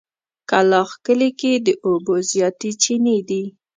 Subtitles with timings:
[0.49, 3.43] کلاخ کلي کې د اوبو زياتې چينې دي.